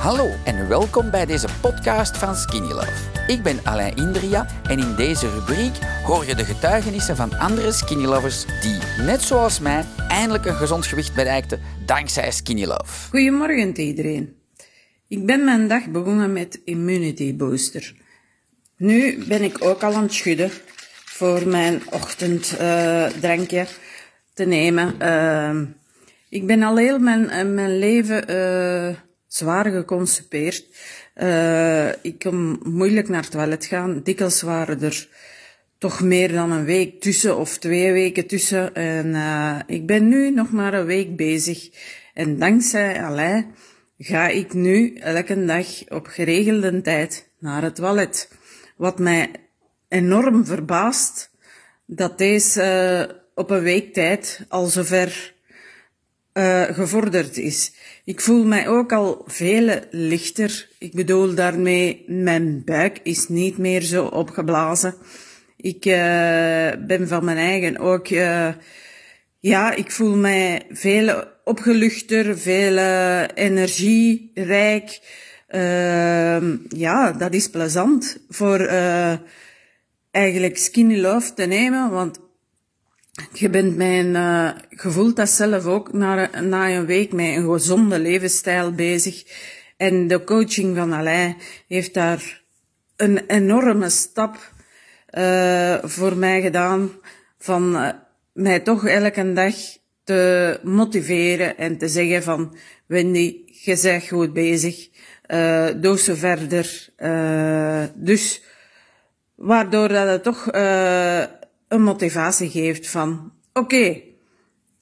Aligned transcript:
Hallo 0.00 0.30
en 0.44 0.68
welkom 0.68 1.10
bij 1.10 1.26
deze 1.26 1.48
podcast 1.60 2.16
van 2.16 2.34
Skinny 2.36 2.68
Love. 2.68 2.92
Ik 3.26 3.42
ben 3.42 3.58
Alain 3.64 3.96
Indria 3.96 4.46
en 4.68 4.78
in 4.78 4.94
deze 4.96 5.30
rubriek 5.30 5.72
hoor 6.04 6.26
je 6.26 6.34
de 6.34 6.44
getuigenissen 6.44 7.16
van 7.16 7.38
andere 7.38 7.72
Skinny 7.72 8.04
Lovers 8.04 8.44
die, 8.60 9.04
net 9.04 9.22
zoals 9.22 9.60
mij, 9.60 9.84
eindelijk 10.08 10.44
een 10.44 10.54
gezond 10.54 10.86
gewicht 10.86 11.14
bereikten 11.14 11.60
dankzij 11.86 12.30
Skinny 12.30 12.64
Love. 12.64 13.08
Goedemorgen 13.08 13.80
iedereen. 13.80 14.36
Ik 15.08 15.26
ben 15.26 15.44
mijn 15.44 15.68
dag 15.68 15.86
begonnen 15.86 16.32
met 16.32 16.60
Immunity 16.64 17.36
Booster. 17.36 17.94
Nu 18.76 19.24
ben 19.28 19.42
ik 19.42 19.64
ook 19.64 19.82
al 19.82 19.94
aan 19.94 20.02
het 20.02 20.12
schudden 20.12 20.50
voor 21.04 21.48
mijn 21.48 21.82
ochtenddrankje 21.90 23.66
te 24.34 24.44
nemen. 24.44 24.94
Uh, 25.02 25.60
ik 26.28 26.46
ben 26.46 26.62
al 26.62 26.76
heel 26.76 26.98
mijn, 26.98 27.54
mijn 27.54 27.78
leven 27.78 28.30
uh, 28.30 28.96
zwaar 29.32 29.70
geconstipeerd. 29.70 30.64
Uh, 31.16 31.88
ik 31.88 32.18
kan 32.18 32.60
moeilijk 32.64 33.08
naar 33.08 33.22
het 33.22 33.30
toilet 33.30 33.64
gaan. 33.64 34.00
Dikwijls 34.02 34.42
waren 34.42 34.82
er 34.82 35.08
toch 35.78 36.00
meer 36.00 36.32
dan 36.32 36.50
een 36.52 36.64
week 36.64 37.00
tussen 37.00 37.36
of 37.36 37.58
twee 37.58 37.92
weken 37.92 38.26
tussen. 38.26 38.74
En 38.74 39.06
uh, 39.06 39.58
ik 39.66 39.86
ben 39.86 40.08
nu 40.08 40.30
nog 40.30 40.50
maar 40.50 40.74
een 40.74 40.86
week 40.86 41.16
bezig. 41.16 41.70
En 42.14 42.38
dankzij 42.38 43.02
Alain 43.02 43.54
ga 43.98 44.28
ik 44.28 44.52
nu 44.52 44.94
elke 44.94 45.44
dag 45.44 45.66
op 45.88 46.06
geregelde 46.06 46.80
tijd 46.80 47.30
naar 47.38 47.62
het 47.62 47.74
toilet. 47.74 48.28
Wat 48.76 48.98
mij 48.98 49.30
enorm 49.88 50.46
verbaast 50.46 51.30
dat 51.86 52.18
deze 52.18 52.62
uh, 53.08 53.16
op 53.34 53.50
een 53.50 53.62
week 53.62 53.94
tijd 53.94 54.44
al 54.48 54.66
zover 54.66 55.34
uh, 56.34 56.62
gevorderd 56.62 57.36
is. 57.36 57.72
Ik 58.04 58.20
voel 58.20 58.44
mij 58.44 58.68
ook 58.68 58.92
al 58.92 59.24
veel 59.26 59.80
lichter. 59.90 60.68
Ik 60.78 60.92
bedoel 60.92 61.34
daarmee, 61.34 62.04
mijn 62.06 62.64
buik 62.64 63.00
is 63.02 63.28
niet 63.28 63.58
meer 63.58 63.82
zo 63.82 64.04
opgeblazen. 64.04 64.94
Ik 65.56 65.84
uh, 65.86 65.92
ben 66.86 67.08
van 67.08 67.24
mijn 67.24 67.36
eigen 67.36 67.78
ook, 67.78 68.08
uh, 68.08 68.48
ja, 69.38 69.74
ik 69.74 69.90
voel 69.90 70.16
mij 70.16 70.62
veel 70.70 71.24
opgeluchter, 71.44 72.38
veel 72.38 72.76
energierijk. 73.34 75.00
ja, 76.68 77.12
dat 77.12 77.34
is 77.34 77.50
plezant 77.50 78.18
voor 78.28 78.58
eigenlijk 80.10 80.58
Skinny 80.58 81.00
Love 81.00 81.34
te 81.34 81.44
nemen, 81.44 81.90
want 81.90 82.29
je 83.32 83.48
bent 83.48 83.76
mijn, 83.76 84.06
uh, 84.06 84.50
gevoelt 84.70 85.16
dat 85.16 85.28
zelf 85.28 85.64
ook 85.64 85.92
na, 85.92 86.40
na 86.40 86.70
een 86.70 86.86
week 86.86 87.12
met 87.12 87.36
een 87.36 87.52
gezonde 87.52 87.98
levensstijl 87.98 88.72
bezig. 88.72 89.24
En 89.76 90.08
de 90.08 90.24
coaching 90.24 90.76
van 90.76 90.92
Alain 90.92 91.36
heeft 91.68 91.94
daar 91.94 92.42
een 92.96 93.26
enorme 93.26 93.90
stap 93.90 94.52
uh, 95.18 95.78
voor 95.82 96.16
mij 96.16 96.40
gedaan. 96.40 96.90
Van 97.38 97.74
uh, 97.74 97.88
mij 98.32 98.60
toch 98.60 98.86
elke 98.86 99.32
dag 99.32 99.54
te 100.04 100.60
motiveren 100.62 101.56
en 101.56 101.78
te 101.78 101.88
zeggen 101.88 102.22
van 102.22 102.56
Wendy, 102.86 103.36
je 103.46 103.76
bent 103.76 104.02
goed 104.08 104.32
bezig. 104.32 104.88
Uh, 105.26 105.68
doe 105.76 105.98
zo 105.98 106.14
verder. 106.14 106.88
dus 107.94 108.42
waardoor 109.34 109.88
dat 109.88 110.08
het 110.08 110.22
toch 110.22 110.50
een 111.70 111.82
motivatie 111.82 112.50
geeft 112.50 112.88
van, 112.88 113.32
oké, 113.52 114.00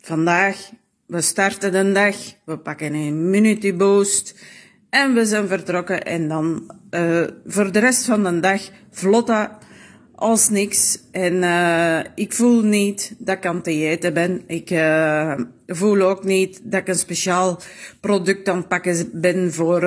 vandaag, 0.00 0.70
we 1.06 1.20
starten 1.20 1.72
de 1.72 1.92
dag, 1.92 2.16
we 2.44 2.58
pakken 2.58 2.94
een 2.94 3.06
immunity 3.06 3.74
boost 3.74 4.34
en 4.90 5.14
we 5.14 5.26
zijn 5.26 5.48
vertrokken 5.48 6.04
en 6.04 6.28
dan 6.28 6.74
uh, 6.90 7.26
voor 7.46 7.72
de 7.72 7.78
rest 7.78 8.04
van 8.04 8.22
de 8.24 8.40
dag 8.40 8.60
vlot 8.90 9.32
als 10.14 10.48
niks. 10.48 11.00
En 11.10 11.34
uh, 11.34 12.00
ik 12.14 12.32
voel 12.32 12.62
niet 12.62 13.14
dat 13.18 13.36
ik 13.36 13.46
aan 13.46 13.56
het 13.56 13.66
eten 13.66 14.14
ben. 14.14 14.42
Ik 14.46 14.70
uh, 14.70 15.34
voel 15.66 16.00
ook 16.00 16.24
niet 16.24 16.60
dat 16.62 16.80
ik 16.80 16.88
een 16.88 16.94
speciaal 16.94 17.60
product 18.00 18.48
aan 18.48 18.56
het 18.56 18.68
pakken 18.68 19.10
ben 19.12 19.52
voor 19.52 19.80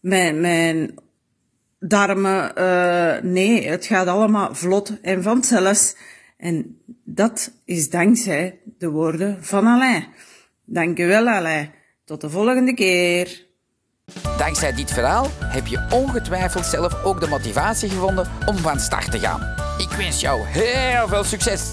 mijn 0.00 0.94
darmen. 1.82 2.52
Uh, 2.58 3.30
nee, 3.30 3.68
het 3.68 3.86
gaat 3.86 4.06
allemaal 4.06 4.54
vlot 4.54 5.00
en 5.02 5.22
vanzelfs. 5.22 5.96
En 6.36 6.80
dat 7.04 7.52
is 7.64 7.90
dankzij 7.90 8.58
de 8.78 8.88
woorden 8.88 9.44
van 9.44 9.66
Alain. 9.66 10.06
Dank 10.64 10.98
u 10.98 11.06
wel, 11.06 11.28
Alain. 11.28 11.70
Tot 12.04 12.20
de 12.20 12.30
volgende 12.30 12.74
keer. 12.74 13.46
Dankzij 14.38 14.74
dit 14.74 14.90
verhaal 14.90 15.26
heb 15.38 15.66
je 15.66 15.86
ongetwijfeld 15.90 16.64
zelf 16.64 17.04
ook 17.04 17.20
de 17.20 17.28
motivatie 17.28 17.88
gevonden 17.88 18.30
om 18.46 18.56
van 18.56 18.80
start 18.80 19.10
te 19.10 19.18
gaan. 19.18 19.40
Ik 19.78 19.96
wens 19.96 20.20
jou 20.20 20.42
heel 20.46 21.08
veel 21.08 21.24
succes! 21.24 21.70